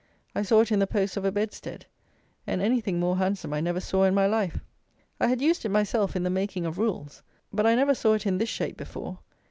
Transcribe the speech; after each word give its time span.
I 0.33 0.41
saw 0.41 0.61
it 0.61 0.71
in 0.71 0.79
the 0.79 0.87
posts 0.87 1.15
of 1.15 1.25
a 1.25 1.31
bed 1.31 1.53
stead; 1.53 1.85
and 2.47 2.59
any 2.59 2.81
thing 2.81 2.99
more 2.99 3.17
handsome 3.17 3.53
I 3.53 3.61
never 3.61 3.79
saw 3.79 4.05
in 4.05 4.15
my 4.15 4.25
life. 4.25 4.57
I 5.19 5.27
had 5.27 5.43
used 5.43 5.63
it 5.63 5.69
myself 5.69 6.15
in 6.15 6.23
the 6.23 6.31
making 6.31 6.65
of 6.65 6.79
rules; 6.79 7.21
but 7.53 7.67
I 7.67 7.75
never 7.75 7.93
saw 7.93 8.13
it 8.13 8.25
in 8.25 8.39
this 8.39 8.49
shape 8.49 8.77
before. 8.77 9.19